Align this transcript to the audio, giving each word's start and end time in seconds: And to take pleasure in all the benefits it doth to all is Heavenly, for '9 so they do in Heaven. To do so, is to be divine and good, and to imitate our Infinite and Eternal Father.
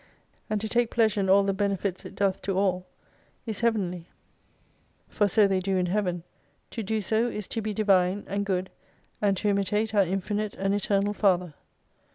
And 0.49 0.59
to 0.61 0.67
take 0.67 0.89
pleasure 0.89 1.19
in 1.21 1.29
all 1.29 1.43
the 1.43 1.53
benefits 1.53 2.05
it 2.05 2.15
doth 2.15 2.41
to 2.41 2.57
all 2.57 2.87
is 3.45 3.59
Heavenly, 3.61 4.07
for 5.07 5.25
'9 5.25 5.29
so 5.29 5.47
they 5.47 5.59
do 5.59 5.77
in 5.77 5.85
Heaven. 5.85 6.23
To 6.71 6.81
do 6.81 7.01
so, 7.01 7.27
is 7.27 7.47
to 7.49 7.61
be 7.61 7.71
divine 7.71 8.23
and 8.25 8.43
good, 8.43 8.71
and 9.21 9.37
to 9.37 9.49
imitate 9.49 9.93
our 9.93 10.01
Infinite 10.01 10.55
and 10.55 10.73
Eternal 10.73 11.13
Father. 11.13 11.53